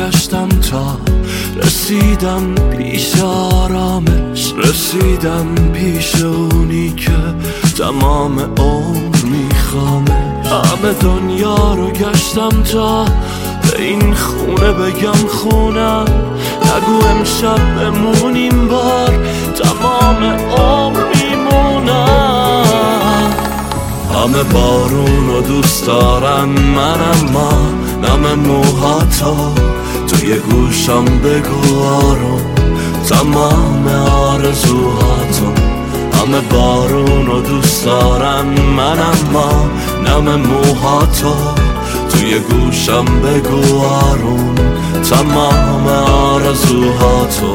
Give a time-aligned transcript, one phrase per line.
[0.00, 0.96] رو گشتم تا
[1.56, 4.52] رسیدم پیش آرامش.
[4.56, 7.12] رسیدم پیش اونی که
[7.78, 10.46] تمام عمر میخوامش.
[10.46, 16.04] همه دنیا رو گشتم تا به این خونه بگم خونم.
[16.62, 19.18] نگو امشب بمونیم بار
[19.54, 20.24] تمام
[20.58, 22.64] عمر میمونم.
[24.14, 27.52] همه بارون و دوست دارن من اما
[28.02, 29.69] نم موهاتو
[30.20, 32.54] توی گوشم بگو آروم
[33.08, 35.46] تمام آرزوهاتو.
[36.12, 38.44] همه بارون و دوست دارن
[38.76, 39.70] من اما
[40.06, 41.34] نم موهاتو.
[42.08, 44.54] توی گوشم بگو آروم
[45.10, 47.54] تمام آرزوهاتو.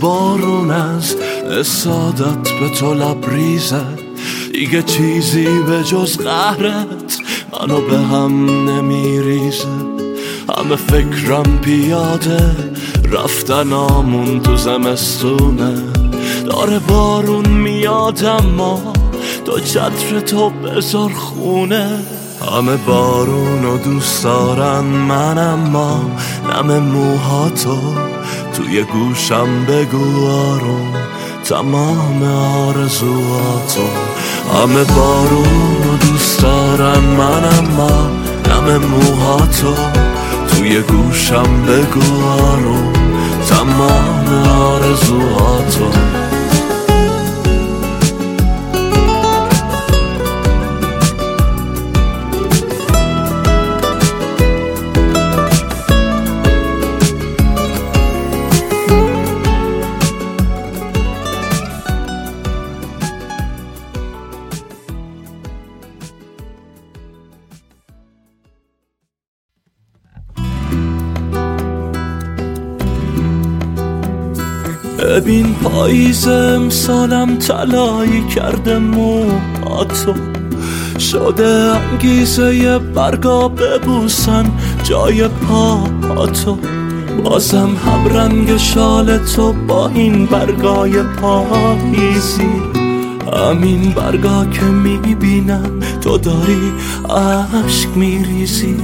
[0.00, 1.16] بارون از
[1.66, 3.84] سادت به تو لبریزه
[4.52, 7.18] دیگه چیزی به جز قهرت
[7.52, 9.66] منو به هم نمیریزه.
[10.58, 12.56] همه فکرم پیاده
[13.12, 15.82] رفتن آمون تو زمستونه.
[16.46, 18.92] داره بارون میاد اما
[19.44, 22.00] تو چتر تو بذار خونه.
[22.52, 26.10] همه بارون و دوست دارن من اما
[26.48, 28.07] نم موهاتو
[28.58, 30.94] توی گوشم بگو آروم
[31.44, 33.88] تمام آرزوهاتو.
[34.54, 38.10] همه بارون و دوست دارن من اما
[38.48, 39.74] نم موهاتو.
[40.48, 42.92] توی گوشم بگو آروم
[43.48, 45.90] تمام آرزوهاتو.
[75.78, 80.14] ببین پاییز امسالم تلایی کرده موهاتو
[80.98, 84.50] شده انگیزه برگا ببوسن
[84.82, 86.58] جای پاهاتو
[87.24, 92.50] بازم هم رنگ شال تو با این برگای پاییزی
[93.32, 96.72] همین برگا که می‌بینم تو داری
[97.10, 98.76] عشق میریزی.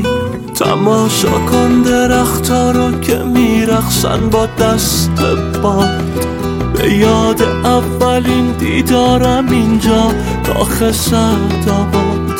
[0.55, 5.11] تماشا کن درختا رو که میرخصن با دست
[5.63, 6.24] باد
[6.75, 10.13] به یاد اولین دیدارم اینجا.
[10.47, 12.35] کاخ سعدآباد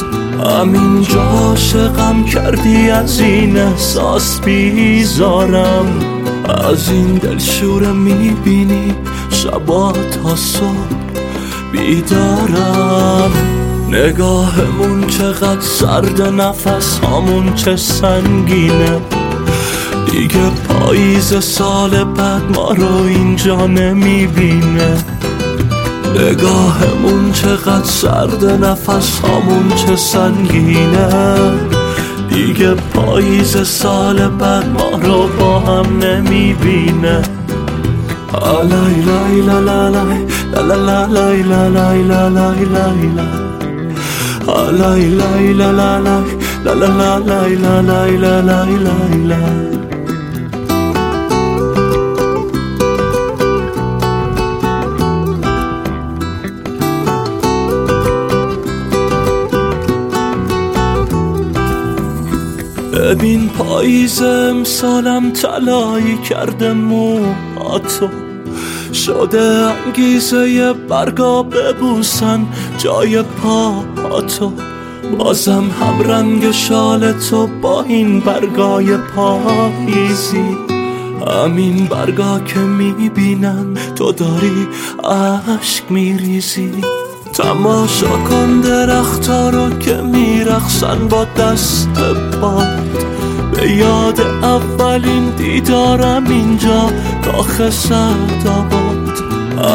[0.61, 5.87] همینجا عاشقم کردی از این احساس بیزارم.
[6.69, 8.95] از این دلشوره می‌بینی
[9.31, 10.95] شبا تا صبح
[11.73, 13.33] بیدارم.
[13.91, 19.01] نگاهمون چقدر سرد نفس همون چه سنگینه.
[20.15, 24.97] دیگه پاییز سال بعد ما رو اینجا نمی‌بینه
[26.17, 31.37] نگاهمون چقدر سرد نفس همون چه سنگینه
[32.29, 37.23] دیگه پاییز سال بعد ما رو با هم نمی‌بینه
[38.43, 43.07] لای لای لا لا لای لا لا لای لا لای لا لای لای
[44.79, 46.25] لای لای لا لا لای
[46.65, 48.77] لا لا لای لا لای لا لای
[49.27, 49.74] لای
[63.15, 68.09] ببین پاییز امسالم تلایی کرده موهاتو
[68.93, 72.47] شده انگیزه برگا ببوسن
[72.79, 74.53] جای پاهاتو
[75.19, 80.57] بازم هم رنگ شال تو با این برگای پاییزی.
[81.27, 84.69] همین برگا که می‌بینن تو داری
[85.05, 86.71] عشق میریزی.
[87.35, 91.89] تماشا کن درختا رو که میرخصن با دست
[92.41, 92.81] باد.
[93.55, 96.91] به یاد اولین دیدارم اینجا
[97.25, 98.95] کاخ سعدآباد.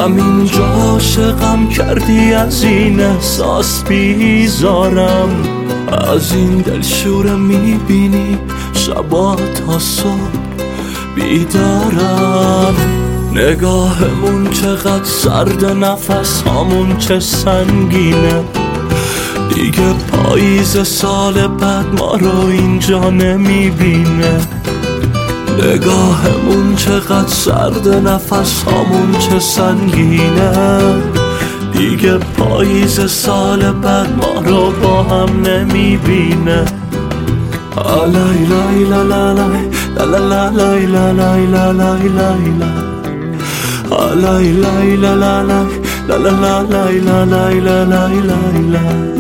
[0.04, 5.30] همینجا عاشقم کردی از این احساس بیزارم.
[6.12, 8.38] از این دلشوره می‌بینی
[8.74, 10.40] شبا تا صبح
[11.16, 12.99] بیدارم.
[13.34, 18.44] نگاهمون چقدر سرد نفس همون چه سنگینه.
[19.56, 24.40] دیگه پاییز سال بعد ما رو اینجا نمی‌بینه.
[25.64, 30.80] نگاهمون چقدر سرد نفس همون چه سنگینه.
[31.74, 36.66] دیگه پاییز سال بعد ما رو با هم نمی‌بینه.
[37.76, 40.86] آلای لای لا لا لای
[43.90, 45.64] لا لا لا لا لا
[46.08, 48.42] لا لا لا لا لا لا لا
[48.74, 49.19] لا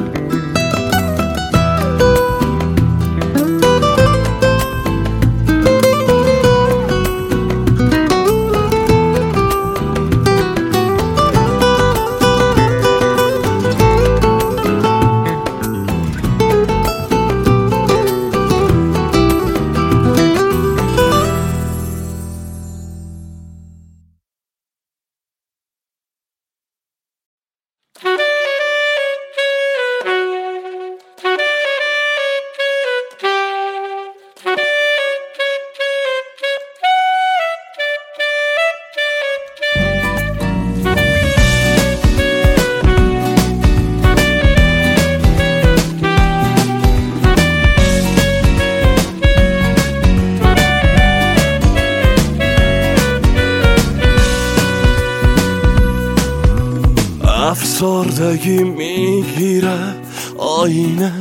[58.39, 59.95] افسردگی می‌گیره.
[60.37, 61.13] آینه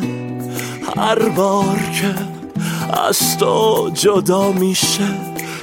[0.97, 2.15] هر بار که
[3.09, 5.09] از تو جدا میشه.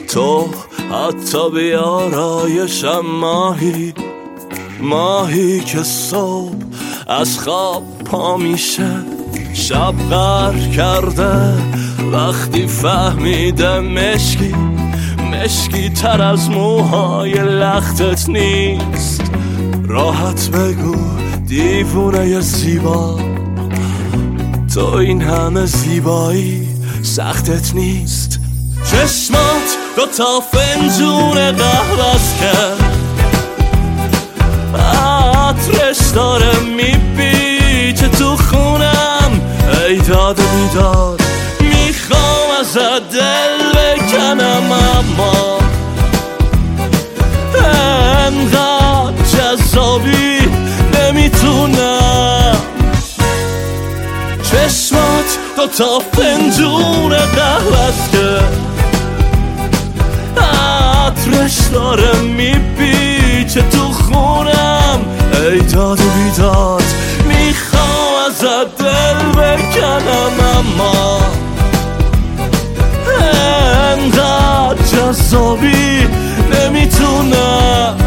[0.09, 0.47] تو
[0.91, 3.93] حتی بیارایشم ماهی
[4.81, 6.55] ماهی که صبح
[7.07, 8.89] از خواب پا میشه.
[9.53, 11.53] شب غر کرده
[12.11, 14.55] وقتی فهمیده مشکی
[15.31, 19.21] مشکی تر از موهای لختت نیست.
[19.87, 21.24] راحت بگو.
[21.47, 23.19] دیوونه زیبا.
[24.73, 26.67] تو این همه زیبایی
[27.03, 28.39] سختت نیست.
[28.91, 32.83] چشمات دو تا فنجون قهوست کرد
[34.75, 39.41] عطرش داره میپیچه تو خونم.
[39.87, 41.21] ای داد بیداد
[41.59, 42.77] می‌خوام از
[43.13, 45.59] دل بکنم اما
[48.25, 50.14] انقدر جذابی
[54.43, 58.39] چشمات دو تا پنجون قهوست که
[60.41, 64.99] عطرش داره میپیچه تو خونم.
[65.33, 66.83] ای داد و بیداد
[67.27, 68.39] می‌خوام از
[68.77, 71.19] دل بکنم اما
[73.91, 76.07] انقدر جذابی
[76.51, 77.97] نمی‌تونم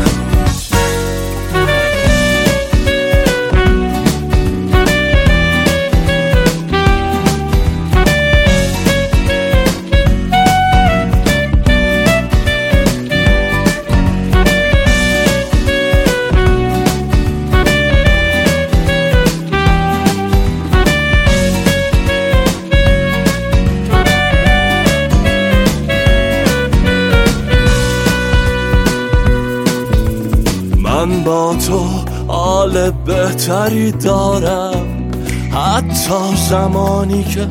[32.90, 35.10] بهتری دارم.
[35.52, 37.48] حتی زمانی که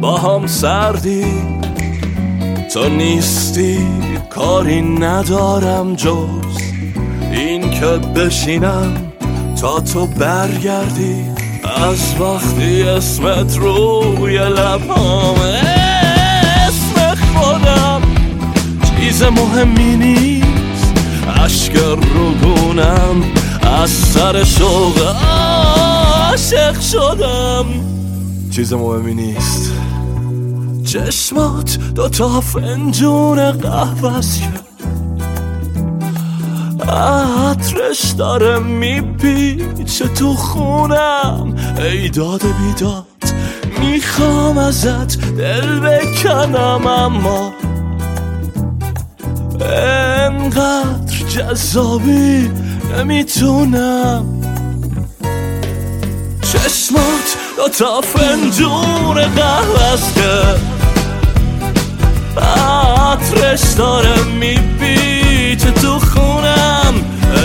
[0.00, 1.24] با هم سردی.
[2.74, 3.78] تو نیستی
[4.30, 6.58] کاری ندارم جز
[7.32, 9.12] این که بشینم
[9.60, 11.24] تا تو برگردی.
[11.84, 15.36] از وقتی اسمت روی لبام
[16.66, 18.02] اسم خودم
[19.00, 20.94] چیز مهمی نیست.
[21.44, 21.72] اشک
[22.14, 23.22] روگونم
[23.68, 25.16] از سر شوق
[26.28, 27.64] عاشق شدم.
[28.50, 29.72] چیز مهمی نیست.
[30.86, 34.64] چشمات دوتا فنجون قهوه کرد
[36.88, 41.54] عطرش داره میپیچه تو خونم.
[41.78, 43.04] ای داد بیداد
[43.80, 47.52] می‌خوام ازت دل بکنم اما
[49.60, 52.50] انقدر جذابی
[52.96, 54.26] نمی‌تونم.
[56.42, 60.42] چشمات دو تا فنجون قهوه که
[62.40, 66.94] عطرش داره میپیچه تو خونم.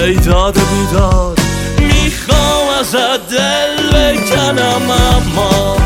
[0.01, 1.39] ای داد بیداد
[1.79, 5.77] می‌خوام ازت دل بکنم اما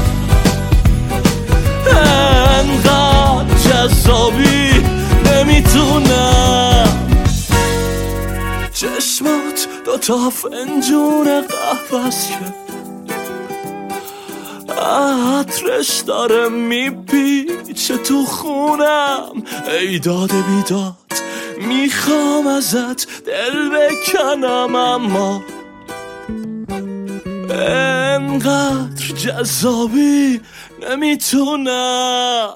[2.60, 4.84] انقدر جذابی
[5.26, 6.76] نمی‌تونم.
[10.08, 12.38] دوتا فنجون قهوست که
[14.74, 19.44] عطرش داره میپیچه تو خونم.
[19.80, 20.94] ای داد بیداد
[21.58, 25.44] می‌خوام ازت دل بکنم اما
[27.50, 30.42] انقدر جذابی
[30.90, 32.50] نمی‌تونم.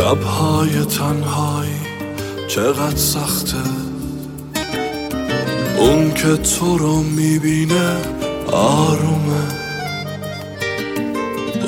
[0.00, 1.80] شبهای تنهایی
[2.48, 3.56] چقدر سخته.
[5.78, 7.96] اون که تو رو می‌بینه
[8.52, 9.46] آرومه.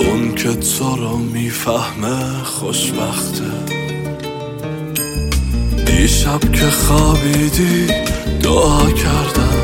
[0.00, 3.50] اون که تو رو می‌فهمه خوشبخته.
[5.86, 7.86] دیشب که خوابیدی
[8.42, 9.62] دعا کردم.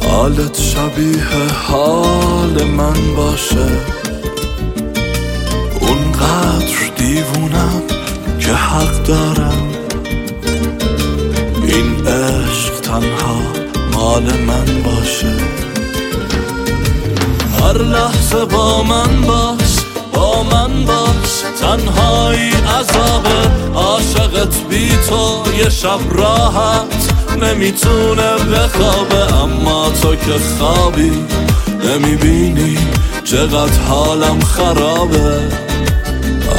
[0.00, 4.01] حالت شبیه حال من باشه.
[9.12, 9.68] دارم.
[11.68, 13.36] این عشق تنها
[13.92, 15.34] مال من باشه.
[17.60, 19.72] هر لحظه با من باش
[20.12, 21.32] با من باش.
[21.60, 23.40] تنهایی عذابه
[23.74, 29.34] عاشقت بی تو یه شب راحت نمی‌تونه بخوابه.
[29.34, 31.12] اما تو که خوابی
[31.84, 32.78] نمی‌بینی
[33.24, 35.40] چقدر حالم خرابه.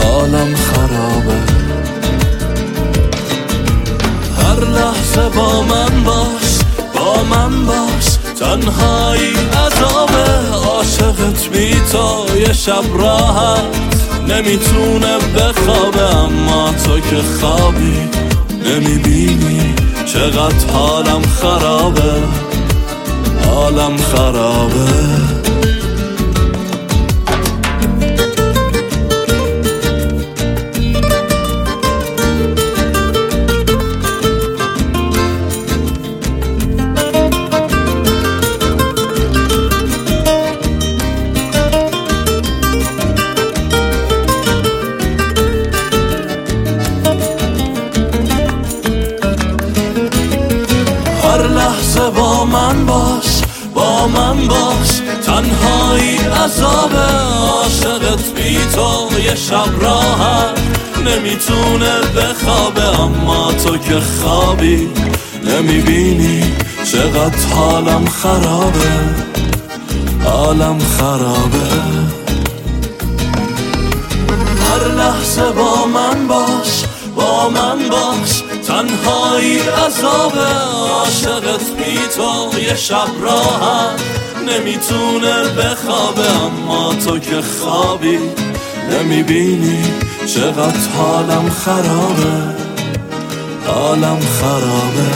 [0.03, 1.22] حالم خرابه.
[4.63, 6.59] هر لحظه با من باش
[6.95, 8.17] با من باش.
[8.39, 9.33] تنهایی
[9.65, 13.63] عذابه عاشقت بی تو یه شب راحت.
[14.27, 18.09] نمی‌تونه بخوابه اما تو که خوابی
[18.65, 22.13] نمی‌بینی چقدر حالم خرابه.
[23.45, 25.42] حالم خرابه.
[63.93, 64.89] که خوابی
[65.43, 66.43] نمی‌بینی
[66.91, 68.91] چقدر حالم خرابه
[70.23, 71.67] حالم خرابه.
[74.69, 76.83] هر لحظه با من باش
[77.15, 80.49] با من باش تنهایی عذابه.
[80.93, 84.01] عاشقت بی تو یه شب راحت
[84.47, 88.19] نمی‌تونه بخوابه اما تو که خوابی
[88.91, 89.83] نمی‌بینی
[90.25, 92.62] چقدر حالم خرابه.
[93.73, 95.07] حالم خرابه.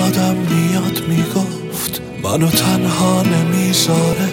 [0.00, 4.28] یادم میاد می‌گفت منو تنها نمی‌ذاره.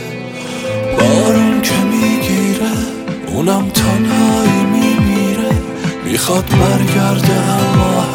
[1.00, 2.72] بارون که می‌گیره
[3.28, 5.52] اونم تنهایی میمیره.
[6.06, 8.06] می‌خواد برگرده اما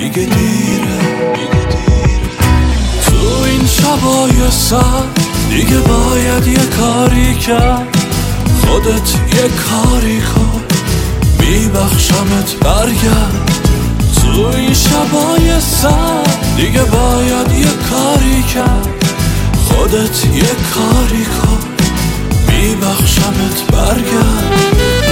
[0.00, 0.98] میگه دیره
[3.06, 5.02] تو این شبای سر
[5.50, 7.96] دیگه باید یه کاری کرد.
[8.66, 10.60] خودت یه کاری کن
[11.40, 13.50] میبخشمت برگرد.
[14.14, 18.88] تو این شبای سر دیگه باید یه کاری کرد.
[19.54, 21.58] خودت یه کاری کن.
[22.48, 25.07] میبخشمت برگرد.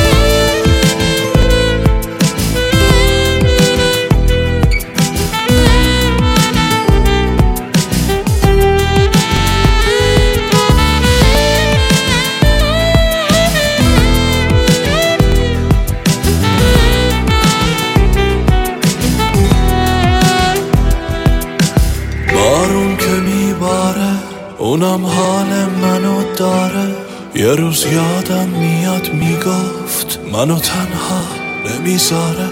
[24.76, 25.46] اونم حال
[25.82, 26.94] منو داره.
[27.34, 31.20] یه روز یادم میاد می‌گفت منو تنها
[31.66, 32.48] نمی‌ذاره.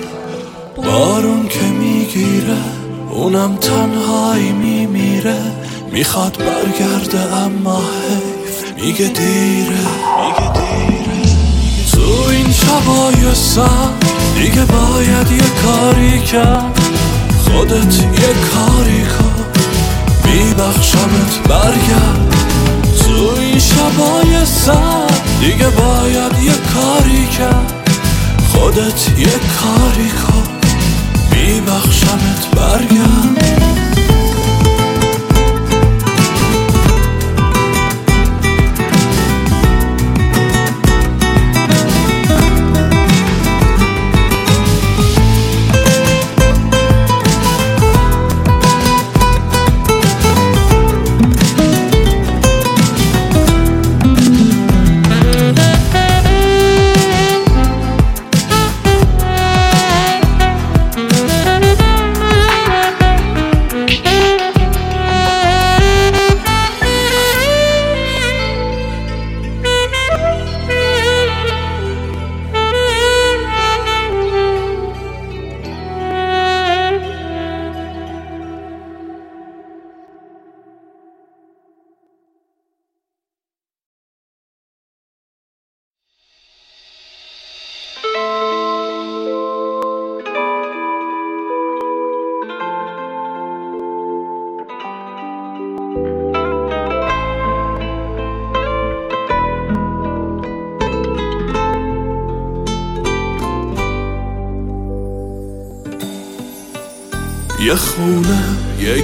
[0.77, 2.57] بارون که می‌گیره
[3.11, 5.37] اونم تنهایی میمیره.
[5.93, 9.85] می‌خواد برگرده اما حیف میگه دیره
[10.21, 11.35] میگه دیره.
[11.93, 13.89] تو این شبای سر
[14.37, 16.81] دیگه باید یه کاری کرد.
[17.45, 19.24] خودت یه کاری کن.
[20.55, 21.49] میبخشمت.
[21.49, 22.35] برگرد
[23.01, 25.07] تو این شبای سر.
[25.41, 27.89] دیگه باید یه کاری کرد.
[28.53, 29.27] خودت یه
[29.61, 30.43] کاری کن.
[31.33, 32.51] میبخشمت.
[32.57, 33.94] برگرد.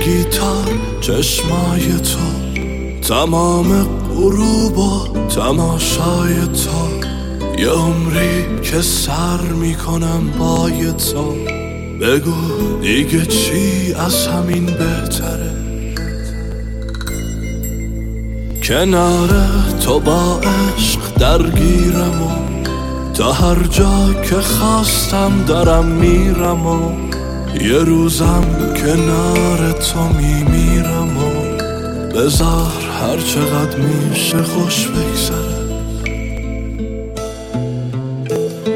[0.04, 0.68] گیتار
[1.00, 2.50] چشمای تو
[3.02, 3.84] تمام
[4.14, 7.08] غروب و تماشای تو.
[7.58, 11.34] یه عمری که سر می‌کنم بای تو.
[12.00, 15.50] بگو دیگه چی از همین بهتره؟
[18.62, 19.28] کنار
[19.84, 22.30] تو با عشق درگیرم و
[23.14, 27.09] تا هر جا که خواستم دارم میرم و
[27.54, 28.44] یه روزم
[28.76, 31.30] کنار تو میمیرم و
[32.14, 35.60] بذار هر چقدر میشه خوش بگذره.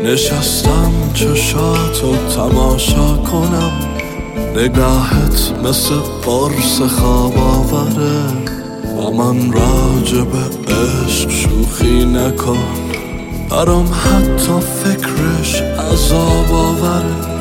[0.04, 3.72] نشستم چشاتو تماشا کنم
[4.56, 8.22] نگاهت مثل قرص خواب آوره
[8.96, 10.28] با من راجب
[10.68, 12.58] عشق شوخی نکن.
[13.50, 17.33] برام حتی فکرش عذاب آوره.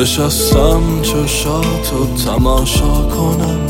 [0.00, 3.60] نشستم چشاتو تماشا کنم.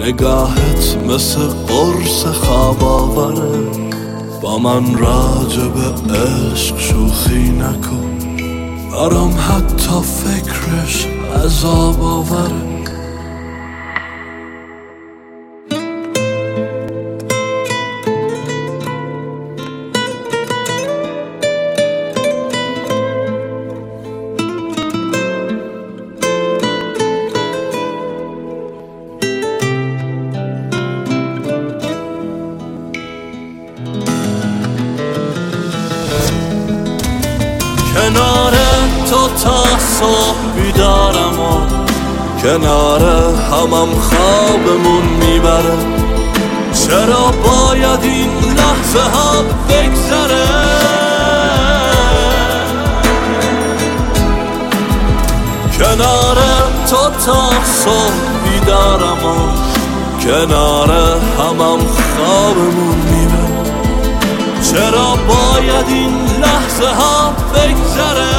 [0.00, 3.60] نگاهت مثل قرص خواب آوره
[4.42, 5.72] با من راجب
[6.10, 8.18] عشق شوخی نکن.
[8.92, 11.06] برام حتی فکرش
[11.44, 12.71] عذاب آوره
[46.92, 50.44] چرا باید این لحظه ها بگذره؟
[55.78, 56.36] کنار
[56.90, 58.12] تو تا صبح
[58.44, 59.36] بیدارم و
[60.22, 60.90] کنار
[61.38, 63.72] همم خوابمون می‌بره
[64.70, 68.32] چرا باید این لحظه ها بگذره؟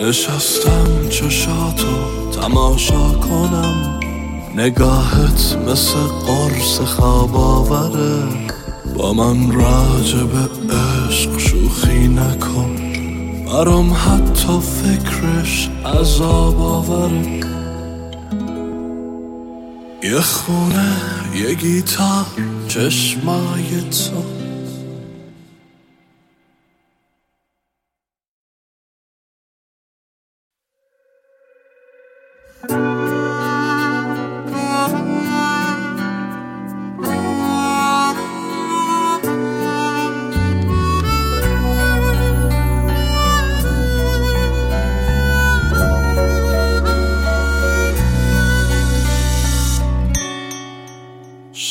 [0.00, 4.00] نشستم چشاتو تماشا کنم.
[4.56, 8.22] نگاهت مثل قرص خواب آوره.
[8.96, 10.30] با من راجب
[10.70, 12.76] عشق شوخی نکن.
[13.46, 17.40] برام حتی فکرش عذاب آوره.
[20.02, 20.96] یه خونه
[21.34, 22.26] یه گیتار
[22.68, 24.41] چشمای تو.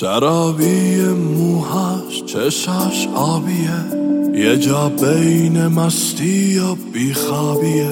[0.02, 3.86] شرابی موهاش چشاش آبیه.
[4.34, 7.92] یه جا بین مستی و بیخوابیه.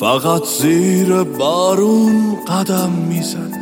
[0.00, 3.52] فقط زیر بارون قدم میزن.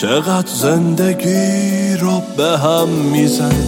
[0.00, 3.66] چقدر زندگی رو به هم میزن.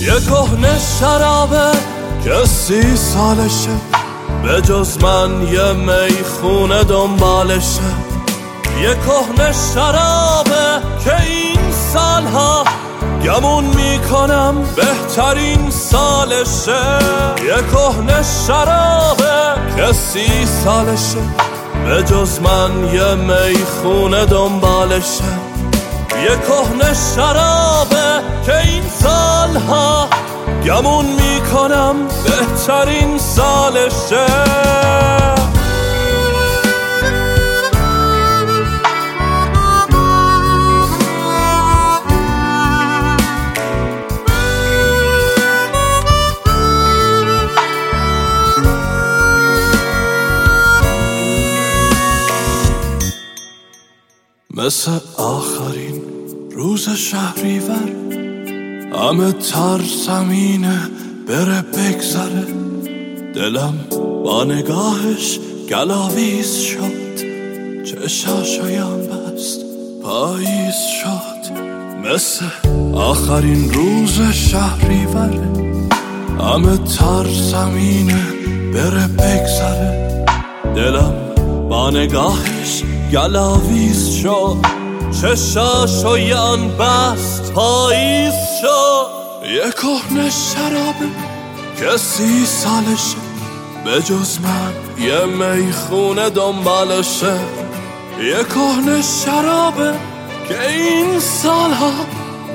[0.00, 1.78] یه کهنه شرابه
[2.24, 3.76] که سی سالشه.
[4.42, 7.90] به جز من یه می‌خونه دنبالشه.
[8.82, 11.47] یه کهنه شرابه که این
[11.92, 12.64] سالها
[13.24, 16.98] گمون می‌کنم بهترین سالشه
[17.44, 21.18] یه کهنه شرابه که سی سالشه.
[21.84, 25.24] به جز من یه می‌خونه دنبالشه.
[26.22, 30.08] یه کهنه شرابه که این سالها
[30.66, 34.26] گمون می‌کنم بهترین سالشه
[54.68, 56.02] مثل آخرین
[56.50, 57.92] روز شهریور.
[58.92, 60.80] همه ترسمینه
[61.28, 62.46] بره بگذره.
[63.34, 63.74] دلم
[64.24, 67.16] با نگاهش گلاویز شد.
[67.84, 69.60] چشاشایم بست
[70.02, 71.52] پاییز شد.
[72.04, 72.44] مثل
[72.94, 75.52] آخرین روز شهریوره
[76.40, 78.22] همه ترسمینه
[78.74, 80.24] بره بگذره.
[80.76, 81.14] دلم
[81.68, 84.56] با نگاهش گلاویز شد
[85.22, 89.06] چشاشو یان بست پاییز شد
[89.42, 91.08] یه کهنه شرابه
[91.78, 93.16] که سی سالشه
[93.84, 97.40] به جز من یه می‌خونه دنبالشه.
[98.20, 99.92] یه کهنه شرابه
[100.48, 101.92] که این سالها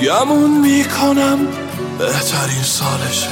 [0.01, 1.39] گمون می‌کنم
[1.99, 3.29] بهترین سالشه.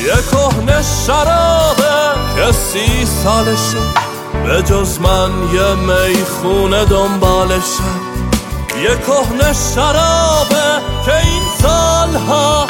[0.00, 4.01] یه کهنه شرابه که سی سالشه
[4.44, 7.92] به جز من یه می‌خونه دنبالشه
[8.82, 12.66] یه کهنه شرابه که این سالها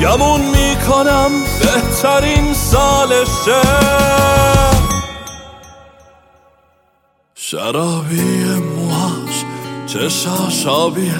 [0.00, 3.62] گمون می‌کنم بهترین سالشه
[7.34, 8.44] شرابی
[8.76, 9.44] موهاش
[9.86, 11.14] چشاش آبیه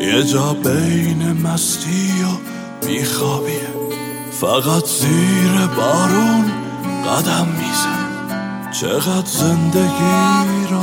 [0.00, 3.68] یه جا بین مستی و بیخوابیه
[4.40, 6.52] فقط زیر بارون
[7.06, 7.97] قدم میزن
[8.70, 10.82] چقدر زندگی رو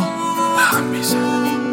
[0.55, 1.64] به هم می‌زنه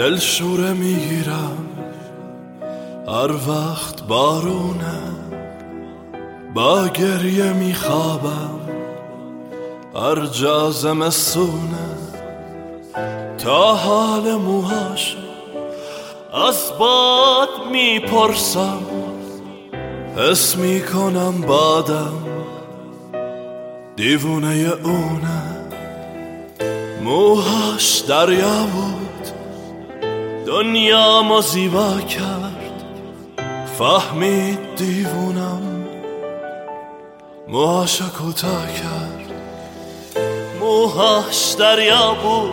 [0.00, 1.68] دل شوره می‌گیرم.
[3.08, 5.00] هر وقت بارونه
[6.54, 8.60] با گریه میخوابم.
[9.94, 11.88] هر جا زمستونه
[13.38, 15.16] تا حال موهاش
[16.48, 18.82] از باد می‌پرسم.
[20.16, 22.22] حس می‌کنم بادم
[23.96, 25.42] دیوونه اونه.
[27.04, 29.09] موهاش دریا بود.
[30.50, 32.84] دنیا ما زیبا کرد.
[33.78, 35.86] فهمید دیوونم.
[37.48, 39.32] موهاش کوتاه کرد.
[40.60, 42.52] موهاش دریا بود.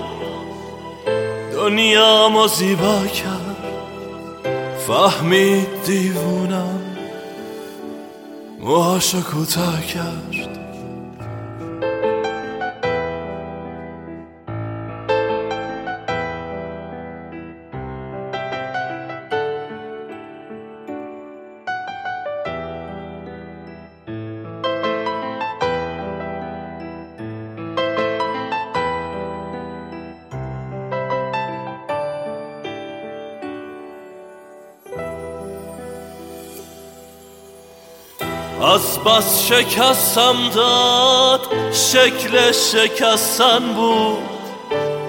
[1.53, 3.63] دنیا ما زیبا کرد.
[4.87, 6.81] فهمید دیوونم.
[8.59, 10.66] موهاش کوتاه کرد.
[39.07, 41.41] بس شکستم داد
[41.71, 44.17] شکل شکستن بود.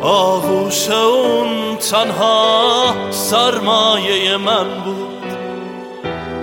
[0.02, 5.08] آغوش اون تنها سرمایه من بود.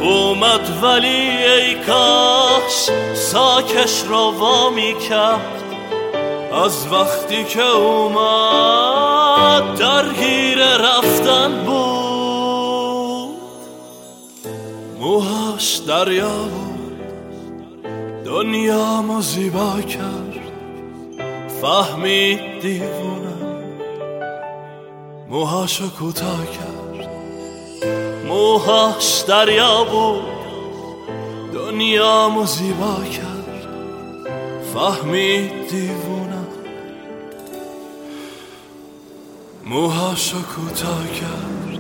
[0.02, 5.64] اومد ولی ای کاش ساکش رو وامی کرد.
[6.66, 8.96] از وقتی که اومد
[9.76, 13.36] درگیر رفتن بود.
[15.00, 16.65] موهاش دریا بود.
[18.46, 20.34] دنیا ما زیبا کرد.
[21.62, 23.64] فهمید دیوونم.
[25.30, 27.10] موهاشو کوتاه کرد.
[28.28, 30.26] موهاش دریا بود.
[31.54, 33.68] دنیا ما زیبا کرد.
[34.74, 36.48] فهمید دیوونم.
[39.66, 41.75] موهاشو کوتاه کرد.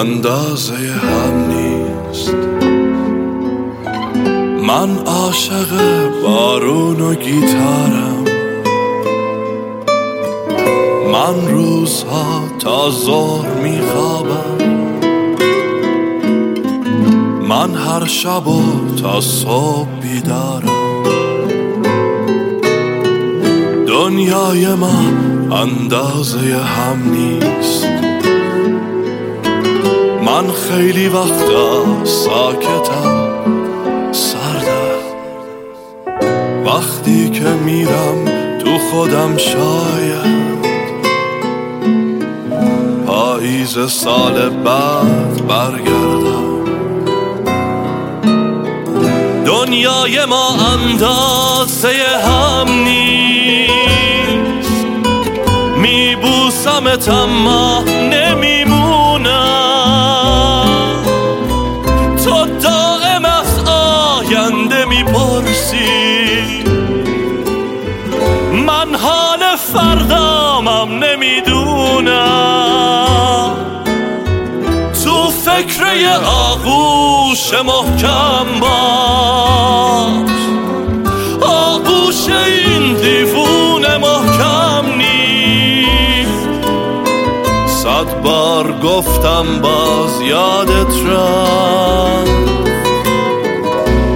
[0.00, 2.34] اندازه هم نیست.
[4.66, 5.68] من عاشق
[6.22, 8.24] بارون و گیتارم.
[11.12, 14.64] من روزها تا ظهر میخوابم.
[17.48, 18.62] من هر شب و
[19.02, 21.02] تا صبح بیدارم.
[23.86, 25.02] دنیای ما
[25.56, 27.99] اندازه هم نیست.
[30.42, 33.28] من خیلی وقتا ساکتم
[34.12, 35.00] سردم.
[36.66, 38.24] وقتی که میرم
[38.58, 40.60] تو خودم شاید.
[43.06, 46.64] پاییز سال بعد برگردم.
[49.46, 53.70] دنیای ما اندازه هم نیست.
[55.76, 57.84] میبوسمت اما
[76.08, 80.40] آغوش محکم باش.
[81.42, 86.48] آغوش این دیوون محکم نیست.
[87.66, 92.40] صد بار گفتم باز یادت رفت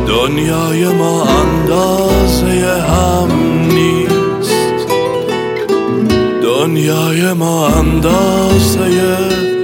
[0.09, 3.29] دنیای ما اندازه هم
[3.69, 4.89] نیست.
[6.43, 9.64] دنیای ما اندازه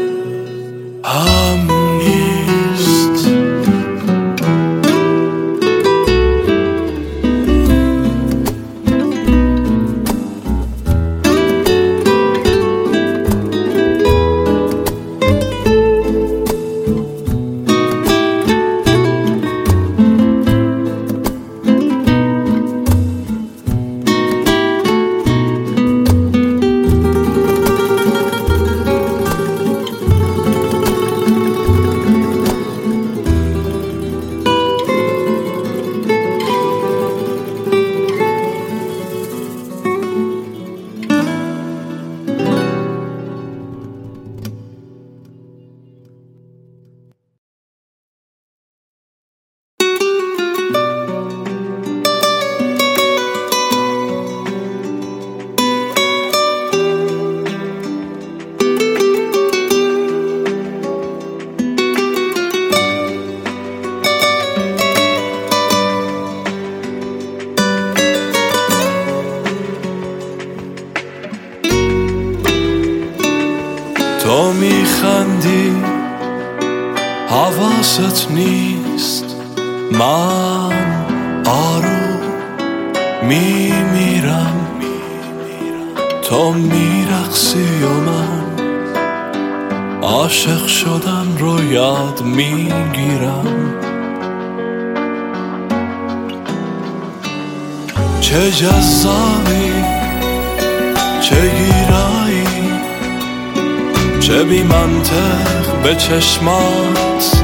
[106.09, 107.43] چشمات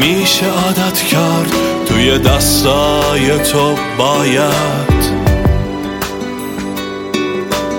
[0.00, 1.52] میشه عادت کرد
[1.86, 5.26] توی دستای تو باید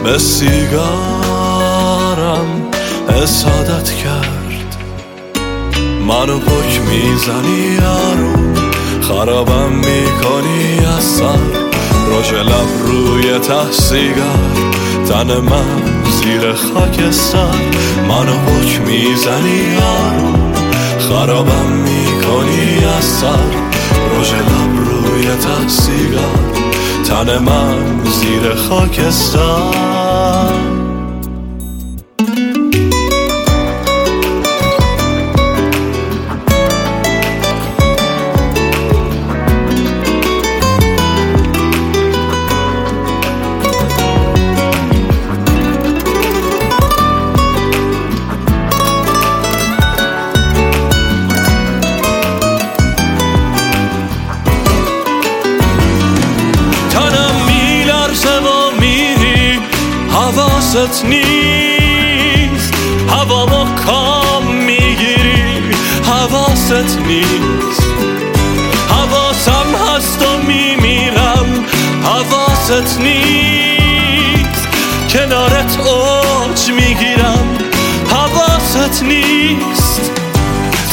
[0.03, 0.87] به سیگارم
[3.21, 4.77] حسادت کرد.
[6.07, 8.53] منو پک می‌زنی یارو
[9.01, 11.39] خرابم می‌کنی از سر
[12.07, 14.53] روش لب روی ته سیگار
[15.09, 17.55] تن من زیر خاکستر
[18.07, 20.33] منو حک می‌زنی یارو.
[20.99, 23.27] خرابم می‌کنی از سر.
[24.15, 25.27] روش لب روی
[25.67, 26.39] سیگار
[27.07, 29.39] تن من زیر خاکستر
[60.77, 62.73] حواست نیست.
[63.09, 65.61] هوا کام می‌گیری.
[66.05, 67.83] حواست نیست.
[68.89, 71.65] حواسم هست و میمیرم.
[72.03, 74.67] حواست نیست.
[75.09, 77.57] کنارت اوج می‌گیرم.
[78.09, 80.11] حواست نیست.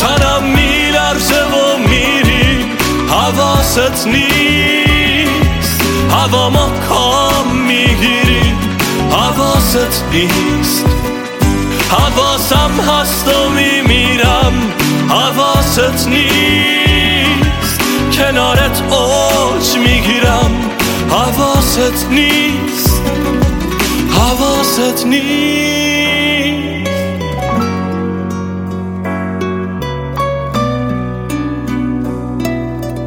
[0.01, 2.65] تنم میلرزه و میری.
[3.09, 5.81] حواست نیست.
[6.11, 7.14] هوا ما کام
[9.75, 10.85] حواست نیست.
[11.91, 14.53] حواسم هست و میمیرم.
[15.09, 17.81] حواست نیست.
[18.13, 20.51] کنارت اوج می‌گیرم.
[21.11, 23.03] حواست نیست.
[24.19, 25.25] حواست نیست.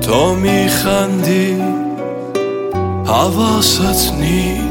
[0.01, 1.63] تو میخندی.
[3.05, 4.66] حواست نیست.